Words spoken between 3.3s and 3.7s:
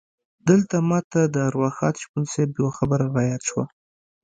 شوه.